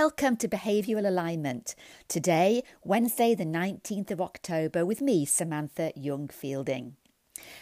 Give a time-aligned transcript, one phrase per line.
[0.00, 1.74] Welcome to Behavioural Alignment.
[2.06, 6.96] Today, Wednesday, the 19th of October, with me, Samantha Young Fielding.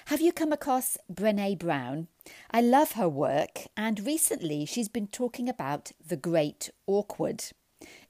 [0.06, 2.08] Have you come across Brene Brown?
[2.50, 7.44] I love her work, and recently she's been talking about the great awkward.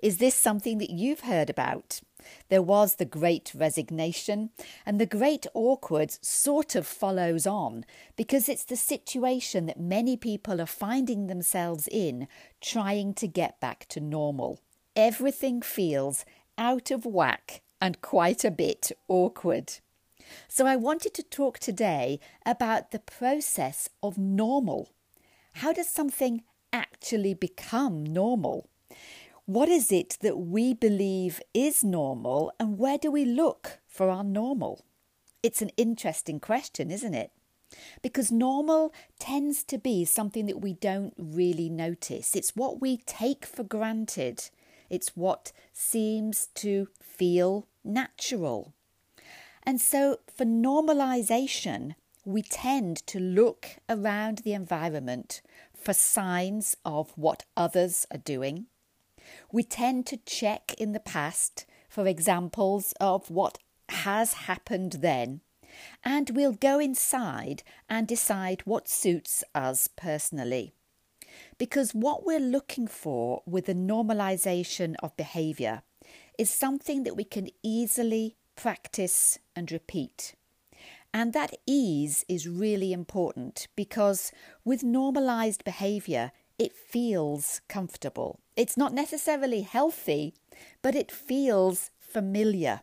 [0.03, 2.01] Is this something that you've heard about?
[2.49, 4.51] There was the great resignation,
[4.85, 7.85] and the great awkward sort of follows on
[8.17, 12.29] because it's the situation that many people are finding themselves in
[12.61, 14.61] trying to get back to normal.
[14.97, 16.25] Everything feels
[16.57, 19.75] out of whack and quite a bit awkward.
[20.49, 24.91] So, I wanted to talk today about the process of normal.
[25.55, 28.69] How does something actually become normal?
[29.47, 34.25] What is it that we believe is normal, and where do we look for our
[34.25, 34.87] normal?
[35.43, 37.31] It's an interesting question, isn't it?
[38.01, 42.35] Because normal tends to be something that we don't really notice.
[42.35, 44.49] It's what we take for granted,
[44.89, 48.73] it's what seems to feel natural.
[49.63, 55.43] And so, for normalization, we tend to look around the environment
[55.75, 58.69] for signs of what others are doing
[59.53, 65.41] we tend to check in the past for examples of what has happened then,
[66.05, 70.73] and we'll go inside and decide what suits us personally.
[71.59, 75.83] Because what we're looking for with the normalization of behavior
[76.39, 80.35] is something that we can easily practice and repeat.
[81.13, 84.33] And that ease is really important because
[84.65, 88.41] with normalized behavior, it feels comfortable.
[88.57, 90.35] It's not necessarily healthy,
[90.83, 92.83] but it feels familiar.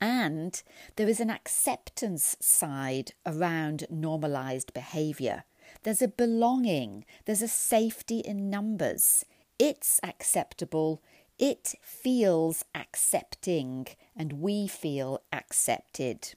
[0.00, 0.62] And
[0.96, 5.44] there is an acceptance side around normalized behavior.
[5.84, 9.24] There's a belonging, there's a safety in numbers.
[9.58, 11.02] It's acceptable,
[11.38, 16.34] it feels accepting, and we feel accepted.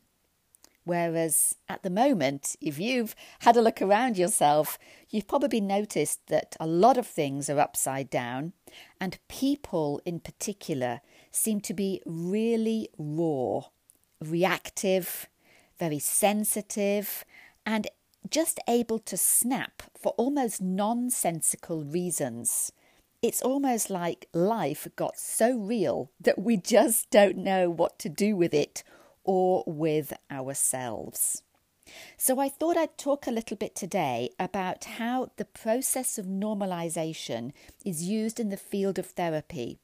[0.89, 4.79] Whereas at the moment, if you've had a look around yourself,
[5.11, 8.53] you've probably noticed that a lot of things are upside down,
[8.99, 13.65] and people in particular seem to be really raw,
[14.19, 15.27] reactive,
[15.77, 17.23] very sensitive,
[17.67, 17.85] and
[18.27, 22.71] just able to snap for almost nonsensical reasons.
[23.21, 28.35] It's almost like life got so real that we just don't know what to do
[28.35, 28.83] with it
[29.29, 31.43] or with ourselves.
[32.17, 37.51] So, I thought I'd talk a little bit today about how the process of normalization
[37.85, 39.77] is used in the field of therapy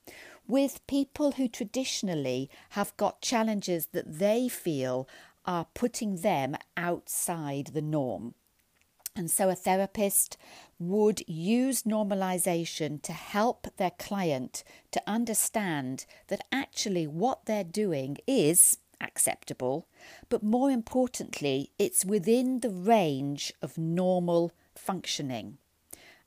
[0.48, 5.08] with people who traditionally have got challenges that they feel
[5.46, 8.34] are putting them outside the norm.
[9.16, 10.38] And so, a therapist
[10.80, 18.80] would use normalization to help their client to understand that actually what they're doing is
[19.06, 19.88] acceptable,
[20.30, 25.58] but more importantly, it's within the range of normal functioning.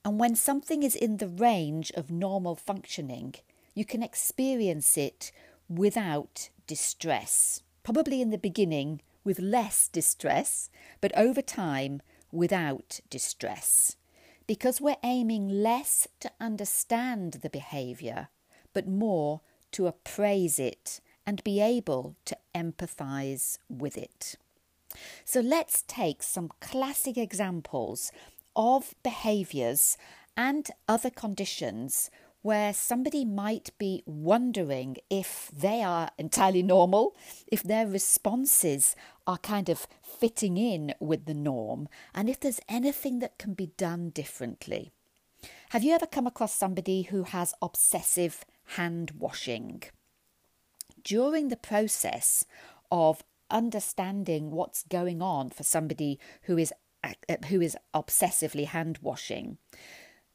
[0.04, 3.34] And when something is in the range of normal functioning,
[3.74, 5.30] you can experience it
[5.68, 7.62] without distress.
[7.82, 12.00] Probably in the beginning with less distress, but over time
[12.32, 13.96] without distress.
[14.46, 18.28] Because we're aiming less to understand the behaviour,
[18.72, 24.36] but more to appraise it and be able to empathize with it.
[25.26, 28.10] So let's take some classic examples
[28.56, 29.98] of behaviors
[30.38, 37.14] and other conditions where somebody might be wondering if they are entirely normal,
[37.46, 38.96] if their responses
[39.26, 43.66] are kind of fitting in with the norm, and if there's anything that can be
[43.76, 44.92] done differently.
[45.70, 48.46] Have you ever come across somebody who has obsessive
[48.78, 49.82] hand washing?
[51.08, 52.44] During the process
[52.92, 56.70] of understanding what's going on for somebody who is
[57.02, 57.14] uh,
[57.48, 59.56] who is obsessively hand washing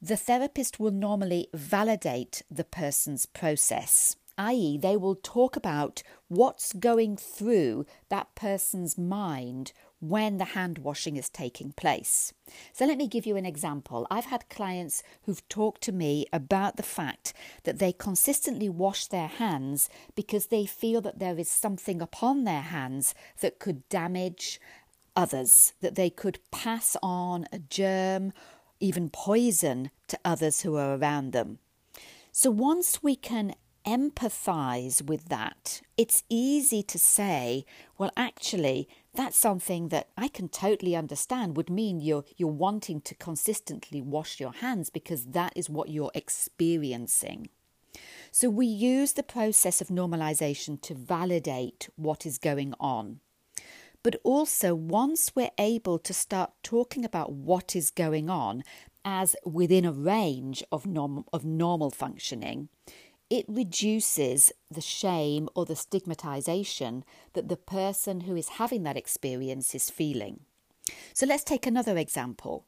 [0.01, 7.15] the therapist will normally validate the person's process i.e., they will talk about what's going
[7.15, 9.73] through that person's mind
[10.03, 12.33] when the hand washing is taking place.
[12.73, 14.05] So, let me give you an example.
[14.11, 17.33] I've had clients who've talked to me about the fact
[17.63, 22.61] that they consistently wash their hands because they feel that there is something upon their
[22.61, 24.59] hands that could damage
[25.15, 28.33] others, that they could pass on a germ,
[28.79, 31.59] even poison to others who are around them.
[32.31, 37.65] So, once we can empathize with that, it's easy to say,
[37.97, 43.15] well, actually, that's something that I can totally understand would mean you're you're wanting to
[43.15, 47.49] consistently wash your hands because that is what you're experiencing.
[48.31, 53.19] So we use the process of normalization to validate what is going on.
[54.01, 58.63] But also, once we're able to start talking about what is going on
[59.05, 62.69] as within a range of, norm- of normal functioning,
[63.33, 67.03] it reduces the shame or the stigmatization
[67.33, 70.41] that the person who is having that experience is feeling.
[71.15, 72.67] So let's take another example.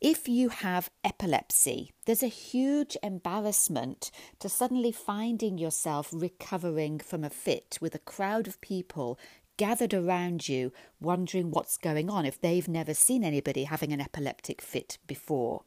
[0.00, 7.30] If you have epilepsy, there's a huge embarrassment to suddenly finding yourself recovering from a
[7.30, 9.18] fit with a crowd of people
[9.56, 14.62] gathered around you, wondering what's going on if they've never seen anybody having an epileptic
[14.62, 15.64] fit before.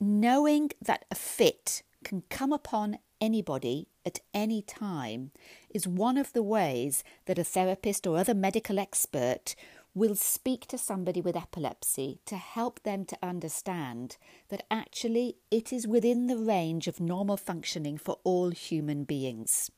[0.00, 5.30] Knowing that a fit can come upon anybody at any time
[5.70, 9.54] is one of the ways that a therapist or other medical expert
[9.94, 14.16] will speak to somebody with epilepsy to help them to understand
[14.48, 19.70] that actually it is within the range of normal functioning for all human beings.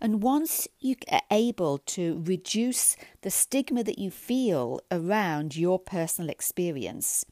[0.00, 6.30] And once you are able to reduce the stigma that you feel around your personal
[6.30, 7.24] experience,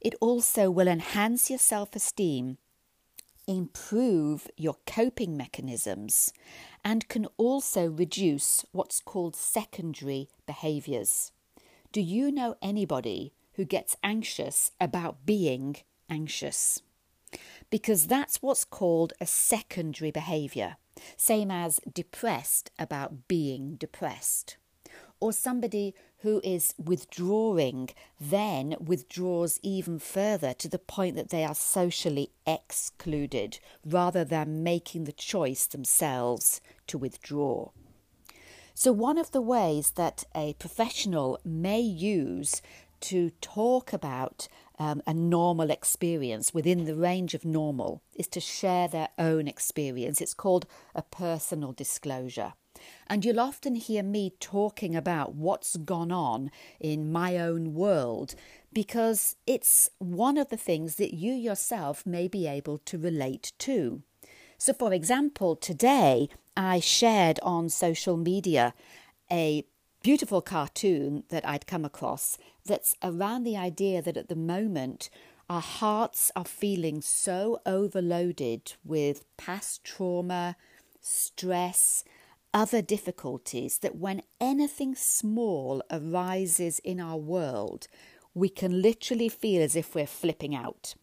[0.00, 2.58] it also will enhance your self esteem,
[3.46, 6.32] improve your coping mechanisms,
[6.84, 11.32] and can also reduce what's called secondary behaviours.
[11.92, 15.76] Do you know anybody who gets anxious about being
[16.10, 16.82] anxious?
[17.70, 20.76] Because that's what's called a secondary behaviour,
[21.16, 24.56] same as depressed about being depressed.
[25.20, 31.54] Or somebody who is withdrawing then withdraws even further to the point that they are
[31.54, 37.68] socially excluded rather than making the choice themselves to withdraw.
[38.74, 42.60] So, one of the ways that a professional may use
[43.00, 44.48] to talk about
[44.78, 50.20] um, a normal experience within the range of normal is to share their own experience.
[50.20, 52.52] It's called a personal disclosure.
[53.06, 56.50] And you'll often hear me talking about what's gone on
[56.80, 58.34] in my own world
[58.72, 64.02] because it's one of the things that you yourself may be able to relate to.
[64.58, 68.74] So, for example, today I shared on social media
[69.30, 69.64] a
[70.02, 75.10] beautiful cartoon that I'd come across that's around the idea that at the moment
[75.48, 80.56] our hearts are feeling so overloaded with past trauma,
[81.00, 82.04] stress,
[82.56, 87.86] other difficulties that when anything small arises in our world,
[88.32, 90.94] we can literally feel as if we're flipping out.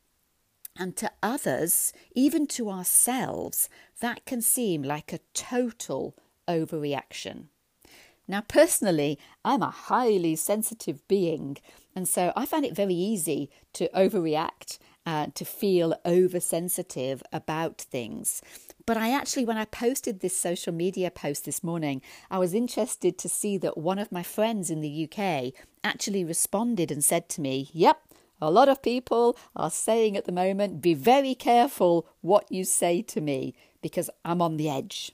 [0.75, 3.69] And to others, even to ourselves,
[3.99, 6.15] that can seem like a total
[6.47, 7.49] overreaction.
[8.27, 11.57] Now, personally, I'm a highly sensitive being,
[11.95, 18.41] and so I find it very easy to overreact, uh, to feel oversensitive about things.
[18.85, 23.17] But I actually, when I posted this social media post this morning, I was interested
[23.17, 25.53] to see that one of my friends in the UK
[25.83, 28.01] actually responded and said to me, Yep,
[28.41, 33.01] a lot of people are saying at the moment, be very careful what you say
[33.03, 35.13] to me because I'm on the edge.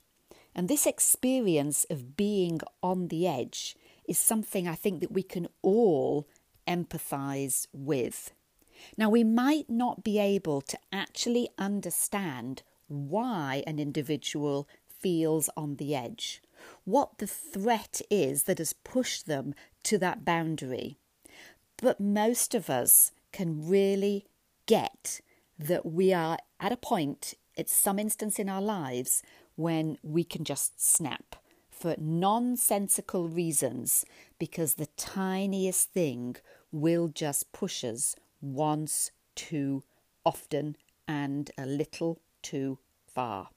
[0.56, 3.76] And this experience of being on the edge
[4.08, 6.28] is something I think that we can all
[6.68, 8.32] empathize with.
[8.98, 15.96] Now, we might not be able to actually understand why an individual feels on the
[15.96, 16.42] edge,
[16.84, 20.98] what the threat is that has pushed them to that boundary.
[21.78, 24.26] But most of us can really
[24.66, 25.22] get
[25.58, 29.22] that we are at a point at some instance in our lives
[29.56, 31.36] when we can just snap
[31.70, 34.06] for nonsensical reasons
[34.38, 36.36] because the tiniest thing
[36.72, 39.84] will just push us once too
[40.26, 40.76] often
[41.08, 42.78] and a little too
[43.08, 43.50] far.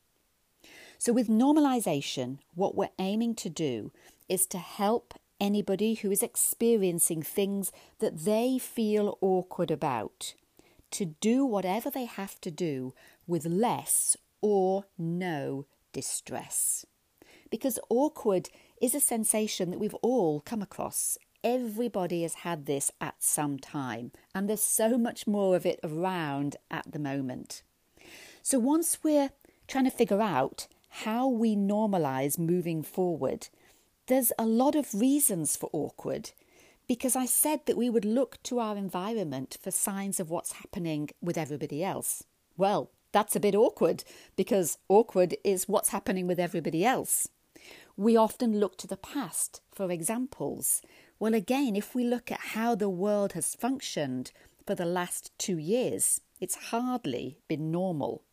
[0.99, 3.93] So, with normalization, what we're aiming to do
[4.29, 10.35] is to help anybody who is experiencing things that they feel awkward about
[10.93, 12.95] to do whatever they have to do
[13.27, 16.87] with less or no distress.
[17.51, 18.49] Because awkward
[18.81, 21.19] is a sensation that we've all come across.
[21.45, 26.57] Everybody has had this at some time, and there's so much more of it around
[26.71, 27.63] at the moment.
[28.43, 29.31] So, once we're
[29.67, 33.49] trying to figure out how we normalize moving forward,
[34.07, 36.31] there's a lot of reasons for awkward
[36.87, 41.11] because I said that we would look to our environment for signs of what's happening
[41.21, 42.25] with everybody else.
[42.57, 44.05] Well, that's a bit awkward
[44.37, 47.29] because awkward is what's happening with everybody else.
[47.97, 50.83] We often look to the past for examples.
[51.23, 54.33] Well, again, if we look at how the world has functioned
[54.67, 58.25] for the last two years, it's hardly been normal.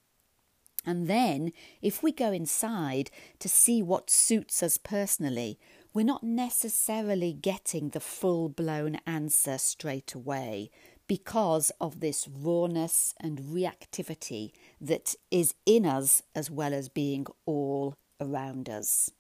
[0.88, 1.51] And then,
[1.84, 5.60] if we go inside to see what suits us personally,
[5.93, 10.72] we're not necessarily getting the full blown answer straight away
[11.05, 17.93] because of this rawness and reactivity that is in us as well as being all
[18.19, 19.12] around us.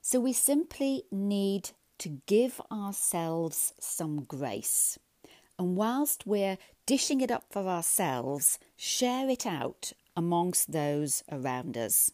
[0.00, 4.98] So we simply need to give ourselves some grace.
[5.56, 12.10] And whilst we're dishing it up for ourselves, share it out amongst those around us.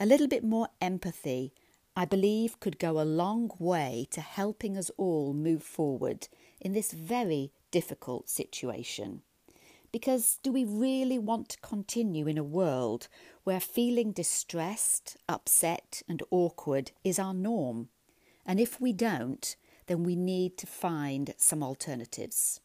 [0.00, 1.52] A little bit more empathy,
[1.94, 6.26] I believe, could go a long way to helping us all move forward
[6.60, 9.22] in this very difficult situation.
[9.92, 13.06] Because do we really want to continue in a world
[13.44, 17.88] where feeling distressed, upset, and awkward is our norm?
[18.44, 19.54] And if we don't,
[19.86, 22.60] then we need to find some alternatives.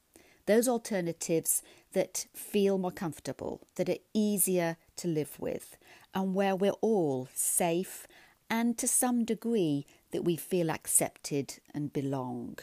[0.46, 1.62] Those alternatives
[1.94, 5.78] that feel more comfortable, that are easier to live with,
[6.14, 8.08] and where we're all safe
[8.50, 12.58] and to some degree that we feel accepted and belong.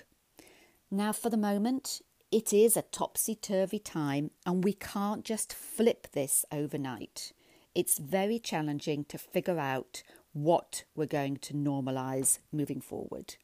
[0.90, 6.08] Now, for the moment, it is a topsy turvy time, and we can't just flip
[6.12, 7.32] this overnight.
[7.74, 10.02] It's very challenging to figure out
[10.34, 13.36] what we're going to normalise moving forward.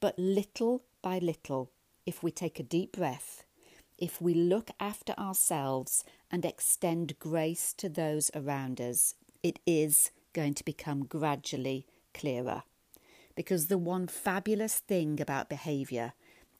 [0.00, 1.70] But little by little,
[2.04, 3.44] if we take a deep breath,
[3.96, 10.54] if we look after ourselves and extend grace to those around us, it is going
[10.54, 12.64] to become gradually clearer.
[13.34, 16.12] Because the one fabulous thing about behaviour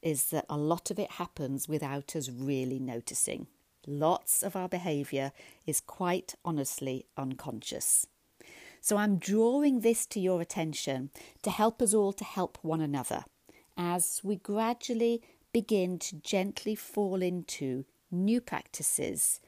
[0.02, 3.48] is that a lot of it happens without us really noticing.
[3.86, 5.32] Lots of our behaviour
[5.66, 8.06] is quite honestly unconscious.
[8.80, 11.10] So I'm drawing this to your attention
[11.42, 13.24] to help us all to help one another
[13.76, 19.40] as we gradually begin to gently fall into new practices,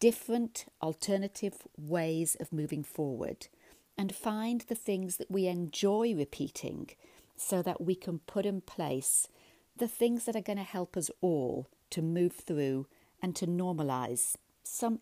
[0.00, 3.48] different alternative ways of moving forward,
[3.96, 6.88] and find the things that we enjoy repeating
[7.36, 9.28] so that we can put in place
[9.76, 12.86] the things that are going to help us all to move through
[13.22, 15.00] and to normalize some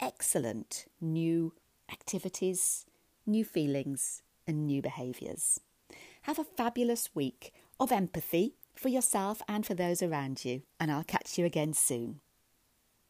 [0.00, 1.52] excellent new
[1.90, 2.86] activities,
[3.26, 5.60] new feelings, and new behaviours.
[6.22, 11.04] Have a fabulous week of empathy for yourself and for those around you, and I'll
[11.04, 12.20] catch you again soon.